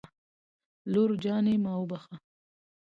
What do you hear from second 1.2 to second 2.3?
جانې ما وبښه